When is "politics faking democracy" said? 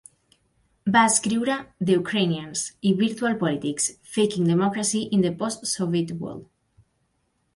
3.45-5.03